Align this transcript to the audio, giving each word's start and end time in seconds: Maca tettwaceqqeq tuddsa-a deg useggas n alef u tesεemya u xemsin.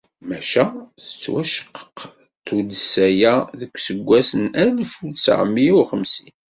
Maca 0.27 0.63
tettwaceqqeq 1.05 1.97
tuddsa-a 2.45 3.35
deg 3.59 3.71
useggas 3.77 4.29
n 4.43 4.45
alef 4.63 4.93
u 5.05 5.07
tesεemya 5.15 5.71
u 5.79 5.81
xemsin. 5.89 6.35